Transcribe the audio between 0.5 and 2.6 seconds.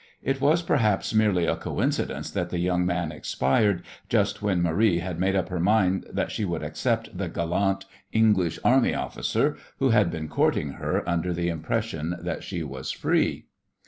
perhaps merely a coincidence that the